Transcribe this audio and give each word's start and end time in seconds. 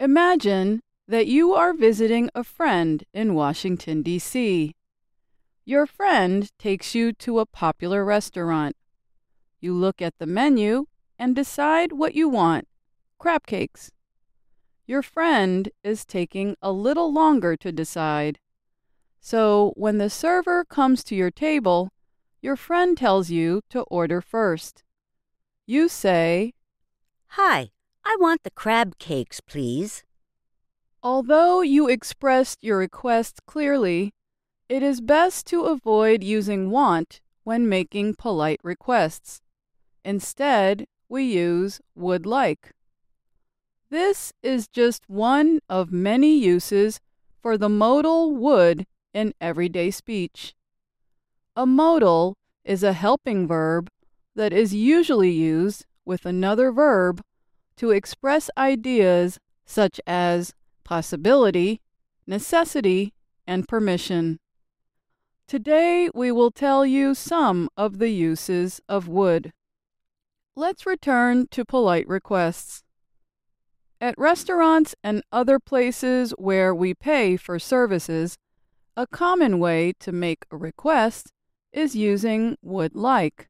Imagine 0.00 0.80
that 1.08 1.26
you 1.26 1.54
are 1.54 1.72
visiting 1.72 2.30
a 2.34 2.44
friend 2.44 3.02
in 3.12 3.34
Washington, 3.34 4.02
D.C. 4.02 4.74
Your 5.64 5.86
friend 5.86 6.50
takes 6.58 6.94
you 6.94 7.12
to 7.14 7.40
a 7.40 7.46
popular 7.46 8.04
restaurant. 8.04 8.76
You 9.60 9.74
look 9.74 10.00
at 10.00 10.14
the 10.18 10.26
menu 10.26 10.86
and 11.18 11.34
decide 11.34 11.92
what 11.92 12.14
you 12.14 12.28
want 12.28 12.68
crab 13.18 13.46
cakes. 13.46 13.90
Your 14.86 15.02
friend 15.02 15.68
is 15.82 16.04
taking 16.04 16.56
a 16.62 16.70
little 16.70 17.12
longer 17.12 17.56
to 17.56 17.72
decide. 17.72 18.38
So 19.20 19.72
when 19.76 19.98
the 19.98 20.08
server 20.08 20.64
comes 20.64 21.02
to 21.04 21.16
your 21.16 21.30
table, 21.30 21.90
your 22.40 22.56
friend 22.56 22.96
tells 22.96 23.30
you 23.30 23.62
to 23.70 23.80
order 23.82 24.20
first. 24.20 24.84
You 25.66 25.88
say, 25.88 26.54
Hi, 27.32 27.72
I 28.10 28.16
want 28.18 28.42
the 28.42 28.50
crab 28.50 28.96
cakes, 28.98 29.38
please. 29.42 30.02
Although 31.02 31.60
you 31.60 31.90
expressed 31.90 32.64
your 32.64 32.78
request 32.78 33.44
clearly, 33.44 34.14
it 34.66 34.82
is 34.82 35.02
best 35.02 35.46
to 35.48 35.64
avoid 35.64 36.24
using 36.24 36.70
want 36.70 37.20
when 37.44 37.68
making 37.68 38.14
polite 38.14 38.60
requests. 38.62 39.42
Instead, 40.06 40.86
we 41.10 41.24
use 41.24 41.82
would 41.94 42.24
like. 42.24 42.72
This 43.90 44.32
is 44.42 44.68
just 44.68 45.02
one 45.06 45.60
of 45.68 45.92
many 45.92 46.34
uses 46.34 47.00
for 47.42 47.58
the 47.58 47.68
modal 47.68 48.34
would 48.34 48.86
in 49.12 49.34
everyday 49.38 49.90
speech. 49.90 50.54
A 51.54 51.66
modal 51.66 52.38
is 52.64 52.82
a 52.82 52.94
helping 52.94 53.46
verb 53.46 53.90
that 54.34 54.54
is 54.54 54.74
usually 54.74 55.30
used 55.30 55.84
with 56.06 56.24
another 56.24 56.72
verb 56.72 57.20
to 57.78 57.90
express 57.90 58.50
ideas 58.56 59.38
such 59.64 60.00
as 60.06 60.54
possibility, 60.84 61.80
necessity, 62.26 63.14
and 63.46 63.66
permission. 63.66 64.38
Today 65.46 66.10
we 66.14 66.30
will 66.30 66.50
tell 66.50 66.84
you 66.84 67.14
some 67.14 67.70
of 67.76 67.98
the 67.98 68.10
uses 68.10 68.80
of 68.88 69.08
would. 69.08 69.52
Let's 70.54 70.84
return 70.84 71.46
to 71.52 71.64
polite 71.64 72.06
requests. 72.06 72.82
At 74.00 74.18
restaurants 74.18 74.94
and 75.02 75.22
other 75.32 75.58
places 75.58 76.32
where 76.38 76.74
we 76.74 76.94
pay 76.94 77.36
for 77.36 77.58
services, 77.58 78.38
a 78.96 79.06
common 79.06 79.58
way 79.58 79.94
to 80.00 80.12
make 80.12 80.44
a 80.50 80.56
request 80.56 81.32
is 81.72 81.96
using 81.96 82.56
would 82.60 82.94
like. 82.94 83.48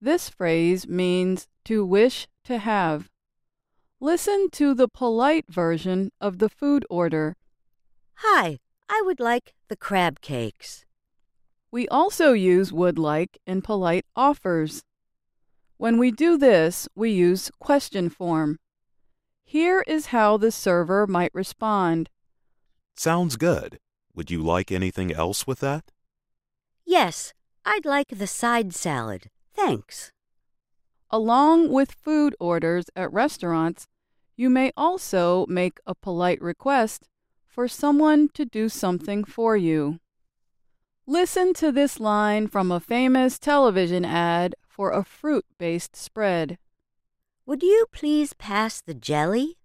This 0.00 0.28
phrase 0.28 0.86
means 0.86 1.48
to 1.64 1.84
wish 1.84 2.28
to 2.44 2.58
have. 2.58 3.08
Listen 4.00 4.48
to 4.52 4.74
the 4.74 4.88
polite 4.88 5.44
version 5.48 6.10
of 6.20 6.38
the 6.38 6.48
food 6.48 6.86
order. 6.88 7.36
Hi, 8.14 8.58
I 8.88 9.02
would 9.04 9.20
like 9.20 9.54
the 9.68 9.76
crab 9.76 10.20
cakes. 10.20 10.86
We 11.70 11.86
also 11.88 12.32
use 12.32 12.72
would 12.72 12.98
like 12.98 13.38
in 13.46 13.62
polite 13.62 14.06
offers. 14.16 14.82
When 15.76 15.98
we 15.98 16.10
do 16.10 16.38
this, 16.38 16.88
we 16.94 17.10
use 17.10 17.50
question 17.60 18.08
form. 18.08 18.58
Here 19.44 19.84
is 19.86 20.06
how 20.06 20.36
the 20.36 20.50
server 20.50 21.06
might 21.06 21.34
respond 21.34 22.08
Sounds 23.00 23.36
good. 23.36 23.78
Would 24.14 24.30
you 24.30 24.42
like 24.42 24.70
anything 24.70 25.10
else 25.10 25.46
with 25.46 25.60
that? 25.60 25.90
Yes, 26.84 27.32
I'd 27.64 27.86
like 27.86 28.08
the 28.08 28.26
side 28.26 28.74
salad. 28.74 29.30
Thanks. 29.54 30.12
Along 31.10 31.70
with 31.70 31.92
food 31.92 32.36
orders 32.38 32.90
at 32.94 33.10
restaurants, 33.10 33.86
you 34.40 34.48
may 34.48 34.72
also 34.74 35.44
make 35.50 35.78
a 35.86 35.94
polite 35.94 36.40
request 36.40 37.06
for 37.46 37.68
someone 37.68 38.26
to 38.32 38.46
do 38.46 38.70
something 38.70 39.22
for 39.22 39.54
you. 39.54 40.00
Listen 41.06 41.52
to 41.52 41.70
this 41.70 42.00
line 42.00 42.48
from 42.48 42.72
a 42.72 42.80
famous 42.80 43.38
television 43.38 44.02
ad 44.02 44.54
for 44.66 44.92
a 44.92 45.04
fruit 45.04 45.44
based 45.58 45.94
spread. 45.94 46.56
Would 47.44 47.62
you 47.62 47.84
please 47.92 48.32
pass 48.32 48.80
the 48.80 48.94
jelly? 48.94 49.58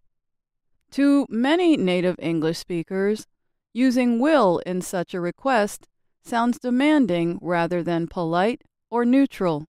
To 0.92 1.26
many 1.30 1.78
native 1.78 2.18
English 2.20 2.58
speakers, 2.58 3.28
using 3.72 4.20
will 4.20 4.58
in 4.66 4.82
such 4.82 5.14
a 5.14 5.22
request 5.22 5.88
sounds 6.22 6.60
demanding 6.60 7.40
rather 7.42 7.82
than 7.82 8.08
polite 8.08 8.62
or 8.90 9.06
neutral. 9.06 9.68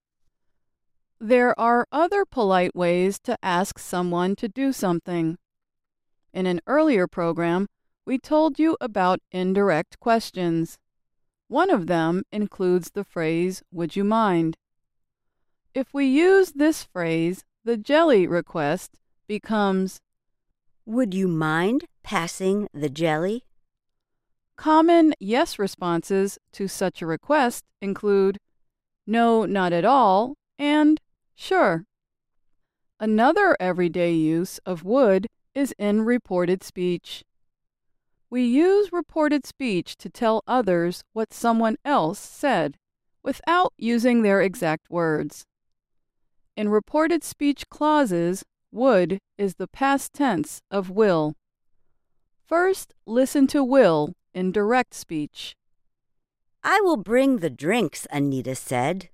There 1.21 1.59
are 1.59 1.87
other 1.91 2.27
polite 2.27 2.77
ways 2.77 3.19
to 3.21 3.39
ask 3.43 3.79
someone 3.79 4.37
to 4.37 4.49
do 4.49 4.71
something. 4.71 5.39
In 6.35 6.47
an 6.47 6.61
earlier 6.67 7.07
program, 7.07 7.69
we 8.05 8.19
told 8.19 8.59
you 8.59 8.77
about 8.83 9.21
indirect 9.33 9.99
questions. 9.99 10.79
One 11.49 11.71
of 11.71 11.87
them 11.87 12.25
includes 12.31 12.91
the 12.91 13.03
phrase, 13.03 13.63
Would 13.73 13.97
you 13.97 14.05
mind? 14.05 14.59
If 15.75 15.95
we 15.95 16.05
use 16.05 16.53
this 16.53 16.85
phrase, 16.85 17.45
the 17.65 17.79
jelly 17.79 18.27
request 18.27 18.99
becomes, 19.27 20.03
Would 20.85 21.15
you 21.15 21.29
mind 21.29 21.87
passing 22.03 22.69
the 22.75 22.91
jelly? 22.91 23.45
Common 24.57 25.15
yes 25.19 25.59
responses 25.59 26.39
to 26.53 26.69
such 26.69 27.01
a 27.01 27.07
request 27.07 27.65
include, 27.81 28.39
No, 29.07 29.47
not 29.47 29.73
at 29.73 29.87
all, 29.87 30.35
and 30.59 31.01
Sure. 31.37 31.85
Another 32.99 33.57
everyday 33.61 34.13
use 34.13 34.59
of 34.65 34.83
would 34.83 35.27
is 35.55 35.75
in 35.79 36.01
reported 36.03 36.65
speech. 36.65 37.23
We 38.31 38.43
use 38.43 38.93
reported 38.93 39.47
speech 39.47 39.97
to 39.99 40.09
tell 40.09 40.43
others 40.47 41.05
what 41.13 41.33
someone 41.33 41.77
else 41.85 42.19
said 42.19 42.77
without 43.23 43.73
using 43.77 44.23
their 44.23 44.41
exact 44.41 44.91
words. 44.91 45.45
In 46.57 46.71
reported 46.71 47.23
speech 47.23 47.69
clauses, 47.69 48.43
would 48.73 49.19
is 49.37 49.57
the 49.57 49.69
past 49.69 50.13
tense 50.15 50.63
of 50.71 50.91
will. 50.91 51.35
First, 52.47 52.95
listen 53.05 53.47
to 53.49 53.63
will 53.63 54.15
in 54.33 54.53
direct 54.53 54.95
speech. 54.95 55.55
I 56.65 56.81
will 56.81 56.97
bring 56.97 57.39
the 57.39 57.51
drinks, 57.51 58.07
Anita 58.11 58.55
said. 58.55 59.11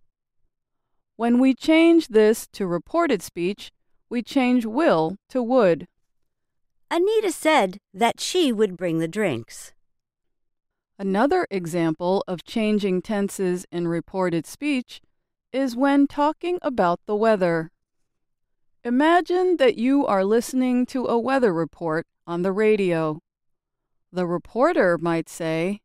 When 1.16 1.38
we 1.38 1.54
change 1.54 2.08
this 2.08 2.46
to 2.48 2.66
reported 2.66 3.22
speech, 3.22 3.70
we 4.08 4.22
change 4.22 4.66
will 4.66 5.16
to 5.28 5.42
would. 5.42 5.86
Anita 6.90 7.32
said 7.32 7.78
that 7.94 8.20
she 8.20 8.52
would 8.52 8.76
bring 8.76 8.98
the 8.98 9.08
drinks. 9.08 9.72
Another 10.98 11.46
example 11.50 12.22
of 12.28 12.44
changing 12.44 13.02
tenses 13.02 13.66
in 13.72 13.88
reported 13.88 14.46
speech 14.46 15.00
is 15.52 15.74
when 15.76 16.06
talking 16.06 16.58
about 16.62 17.00
the 17.06 17.16
weather. 17.16 17.70
Imagine 18.84 19.56
that 19.56 19.76
you 19.76 20.06
are 20.06 20.24
listening 20.24 20.86
to 20.86 21.06
a 21.06 21.18
weather 21.18 21.52
report 21.52 22.06
on 22.26 22.42
the 22.42 22.52
radio. 22.52 23.20
The 24.12 24.26
reporter 24.26 24.98
might 24.98 25.28
say, 25.28 25.80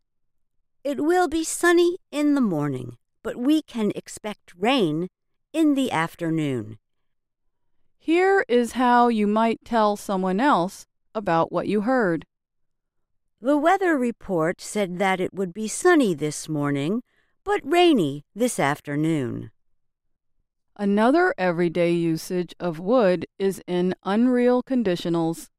It 0.83 1.03
will 1.03 1.27
be 1.27 1.44
sunny 1.44 1.97
in 2.11 2.35
the 2.35 2.41
morning, 2.41 2.97
but 3.23 3.38
we 3.38 3.61
can 3.61 3.91
expect 3.95 4.53
rain 4.57 5.09
in 5.53 5.75
the 5.75 5.91
afternoon. 5.91 6.78
Here 7.97 8.45
is 8.47 8.73
how 8.73 9.09
you 9.09 9.28
might 9.28 9.66
tell 9.66 9.97
someone 9.97 10.39
else 10.39 10.85
about 11.13 11.51
what 11.51 11.67
you 11.67 11.81
heard. 11.81 12.25
The 13.41 13.57
weather 13.57 13.97
report 13.97 14.61
said 14.61 14.97
that 15.00 15.19
it 15.19 15.33
would 15.33 15.53
be 15.53 15.67
sunny 15.67 16.13
this 16.13 16.47
morning, 16.47 17.03
but 17.44 17.61
rainy 17.63 18.23
this 18.33 18.59
afternoon. 18.59 19.51
Another 20.75 21.33
everyday 21.38 21.91
usage 21.91 22.53
of 22.59 22.79
would 22.79 23.25
is 23.39 23.61
in 23.67 23.95
unreal 24.03 24.61
conditionals. 24.61 25.50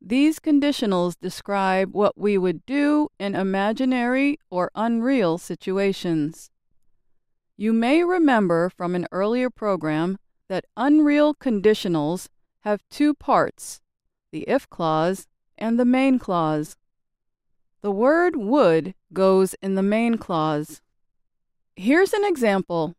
These 0.00 0.40
conditionals 0.40 1.14
describe 1.20 1.94
what 1.94 2.18
we 2.18 2.36
would 2.36 2.66
do 2.66 3.08
in 3.18 3.34
imaginary 3.34 4.38
or 4.50 4.70
unreal 4.74 5.38
situations. 5.38 6.50
You 7.58 7.72
may 7.72 8.04
remember 8.04 8.68
from 8.68 8.94
an 8.94 9.06
earlier 9.10 9.48
program 9.48 10.18
that 10.48 10.66
unreal 10.76 11.34
conditionals 11.34 12.28
have 12.60 12.82
two 12.90 13.14
parts 13.14 13.80
the 14.30 14.42
if 14.42 14.68
clause 14.68 15.26
and 15.56 15.78
the 15.78 15.84
main 15.84 16.18
clause. 16.18 16.76
The 17.80 17.90
word 17.90 18.36
would 18.36 18.94
goes 19.12 19.54
in 19.62 19.74
the 19.74 19.82
main 19.82 20.18
clause. 20.18 20.82
Here's 21.76 22.12
an 22.12 22.24
example. 22.24 22.94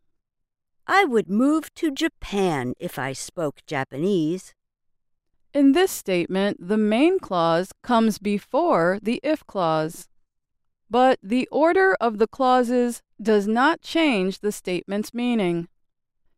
I 0.86 1.04
would 1.04 1.28
move 1.28 1.72
to 1.74 1.92
Japan 1.92 2.74
if 2.80 2.98
I 2.98 3.12
spoke 3.12 3.60
Japanese. 3.66 4.54
In 5.54 5.72
this 5.72 5.90
statement, 5.90 6.56
the 6.66 6.78
main 6.78 7.18
clause 7.18 7.72
comes 7.82 8.18
before 8.18 8.98
the 9.02 9.20
if 9.22 9.46
clause. 9.46 10.08
But 10.90 11.18
the 11.22 11.46
order 11.52 11.96
of 12.00 12.18
the 12.18 12.26
clauses 12.26 13.02
does 13.20 13.48
not 13.48 13.80
change 13.80 14.40
the 14.40 14.52
statement's 14.52 15.12
meaning. 15.12 15.68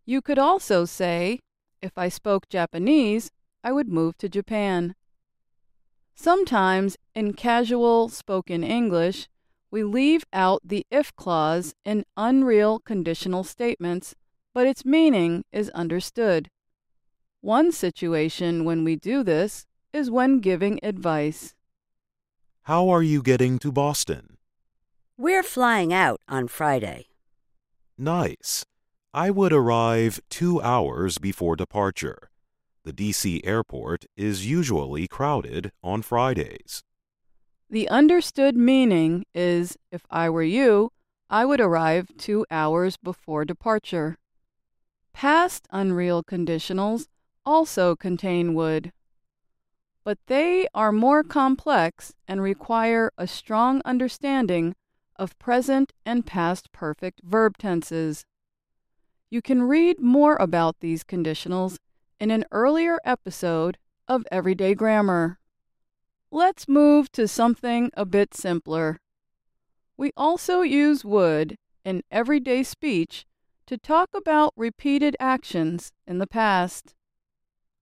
You 0.06 0.22
could 0.22 0.38
also 0.38 0.84
say, 0.84 1.40
if 1.82 1.92
I 1.96 2.08
spoke 2.08 2.48
Japanese, 2.48 3.30
I 3.62 3.72
would 3.72 3.88
move 3.88 4.16
to 4.18 4.28
Japan. 4.28 4.94
Sometimes, 6.14 6.96
in 7.14 7.34
casual 7.34 8.08
spoken 8.08 8.62
English, 8.62 9.28
we 9.70 9.84
leave 9.84 10.24
out 10.32 10.60
the 10.64 10.84
if 10.90 11.14
clause 11.16 11.74
in 11.84 12.04
unreal 12.16 12.80
conditional 12.80 13.44
statements, 13.44 14.14
but 14.52 14.66
its 14.66 14.84
meaning 14.84 15.44
is 15.52 15.70
understood. 15.70 16.50
One 17.40 17.72
situation 17.72 18.64
when 18.64 18.84
we 18.84 18.96
do 18.96 19.22
this 19.22 19.66
is 19.92 20.10
when 20.10 20.40
giving 20.40 20.80
advice. 20.82 21.54
How 22.62 22.88
are 22.88 23.02
you 23.02 23.22
getting 23.22 23.58
to 23.60 23.72
Boston? 23.72 24.36
We're 25.22 25.42
flying 25.42 25.92
out 25.92 26.22
on 26.28 26.48
Friday. 26.48 27.08
Nice. 27.98 28.64
I 29.12 29.28
would 29.28 29.52
arrive 29.52 30.18
two 30.30 30.62
hours 30.62 31.18
before 31.18 31.56
departure. 31.56 32.30
The 32.86 32.94
DC 32.94 33.42
airport 33.44 34.06
is 34.16 34.46
usually 34.46 35.06
crowded 35.06 35.72
on 35.84 36.00
Fridays. 36.00 36.82
The 37.68 37.86
understood 37.90 38.56
meaning 38.56 39.26
is 39.34 39.76
if 39.92 40.06
I 40.10 40.30
were 40.30 40.42
you, 40.42 40.90
I 41.28 41.44
would 41.44 41.60
arrive 41.60 42.08
two 42.16 42.46
hours 42.50 42.96
before 42.96 43.44
departure. 43.44 44.16
Past 45.12 45.68
unreal 45.70 46.22
conditionals 46.22 47.08
also 47.44 47.94
contain 47.94 48.54
would, 48.54 48.90
but 50.02 50.16
they 50.28 50.66
are 50.74 50.92
more 50.92 51.22
complex 51.22 52.14
and 52.26 52.40
require 52.40 53.12
a 53.18 53.26
strong 53.26 53.82
understanding 53.84 54.74
of 55.20 55.38
present 55.38 55.92
and 56.06 56.24
past 56.24 56.72
perfect 56.72 57.20
verb 57.22 57.58
tenses. 57.58 58.24
You 59.28 59.42
can 59.42 59.62
read 59.62 60.00
more 60.00 60.36
about 60.36 60.80
these 60.80 61.04
conditionals 61.04 61.76
in 62.18 62.30
an 62.30 62.46
earlier 62.50 62.98
episode 63.04 63.76
of 64.08 64.26
Everyday 64.32 64.74
Grammar. 64.74 65.38
Let's 66.30 66.66
move 66.66 67.12
to 67.12 67.28
something 67.28 67.90
a 67.94 68.06
bit 68.06 68.34
simpler. 68.34 68.98
We 69.98 70.10
also 70.16 70.62
use 70.62 71.04
would 71.04 71.58
in 71.84 72.02
everyday 72.10 72.62
speech 72.62 73.26
to 73.66 73.76
talk 73.76 74.08
about 74.14 74.54
repeated 74.56 75.16
actions 75.20 75.92
in 76.06 76.16
the 76.18 76.26
past. 76.26 76.94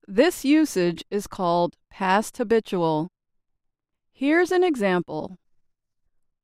This 0.08 0.44
usage 0.44 1.05
is 1.08 1.29
called 1.29 1.76
past 1.88 2.37
habitual. 2.37 3.12
Here's 4.12 4.50
an 4.50 4.64
example. 4.64 5.38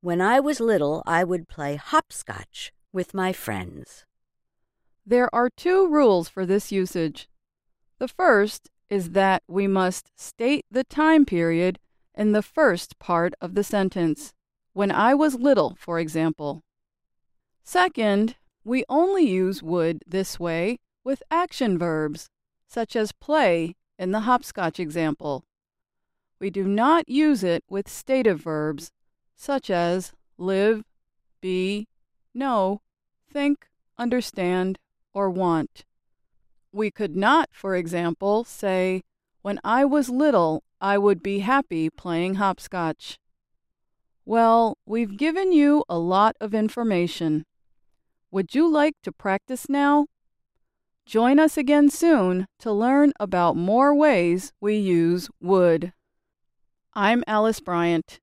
When 0.04 0.20
I 0.20 0.38
was 0.38 0.60
little, 0.60 1.02
I 1.06 1.24
would 1.24 1.48
play 1.48 1.76
hopscotch 1.76 2.74
with 2.92 3.14
my 3.14 3.32
friends. 3.32 4.04
There 5.06 5.34
are 5.34 5.48
two 5.48 5.88
rules 5.88 6.28
for 6.28 6.44
this 6.44 6.70
usage. 6.70 7.26
The 7.98 8.08
first 8.08 8.68
is 8.90 9.12
that 9.12 9.42
we 9.48 9.66
must 9.66 10.10
state 10.14 10.66
the 10.70 10.84
time 10.84 11.24
period 11.24 11.78
in 12.14 12.32
the 12.32 12.42
first 12.42 12.98
part 12.98 13.32
of 13.40 13.54
the 13.54 13.64
sentence. 13.64 14.34
When 14.74 14.90
I 14.90 15.14
was 15.14 15.36
little, 15.36 15.74
for 15.80 15.98
example. 15.98 16.64
Second, 17.62 18.36
we 18.62 18.84
only 18.90 19.26
use 19.26 19.62
would 19.62 20.02
this 20.06 20.38
way 20.38 20.80
with 21.02 21.22
action 21.30 21.78
verbs 21.78 22.28
such 22.66 22.94
as 22.94 23.12
play 23.12 23.74
in 23.98 24.10
the 24.10 24.26
hopscotch 24.28 24.78
example. 24.78 25.46
We 26.38 26.50
do 26.50 26.64
not 26.64 27.08
use 27.08 27.42
it 27.42 27.64
with 27.70 27.88
stative 27.88 28.42
verbs 28.42 28.92
such 29.36 29.70
as 29.70 30.12
live, 30.38 30.84
be, 31.40 31.86
know, 32.32 32.80
think, 33.32 33.66
understand, 33.98 34.78
or 35.12 35.30
want. 35.30 35.84
We 36.72 36.90
could 36.90 37.14
not, 37.14 37.50
for 37.52 37.76
example, 37.76 38.44
say, 38.44 39.02
When 39.42 39.60
I 39.62 39.84
was 39.84 40.08
little, 40.08 40.62
I 40.80 40.98
would 40.98 41.22
be 41.22 41.40
happy 41.40 41.90
playing 41.90 42.34
hopscotch. 42.34 43.18
Well, 44.24 44.78
we've 44.86 45.16
given 45.16 45.52
you 45.52 45.84
a 45.88 45.98
lot 45.98 46.34
of 46.40 46.54
information. 46.54 47.44
Would 48.30 48.54
you 48.54 48.68
like 48.68 48.94
to 49.02 49.12
practice 49.12 49.68
now? 49.68 50.06
Join 51.06 51.38
us 51.38 51.58
again 51.58 51.90
soon 51.90 52.46
to 52.60 52.72
learn 52.72 53.12
about 53.20 53.56
more 53.56 53.94
ways 53.94 54.52
we 54.60 54.76
use 54.76 55.28
would. 55.40 55.92
I'm 56.94 57.22
Alice 57.26 57.60
Bryant. 57.60 58.20